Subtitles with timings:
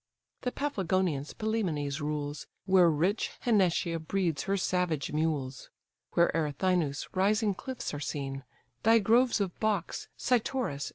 [0.41, 5.69] The Paphlagonians Pylæmenes rules, Where rich Henetia breeds her savage mules,
[6.13, 8.43] Where Erythinus' rising cliffs are seen,
[8.81, 10.89] Thy groves of box, Cytorus!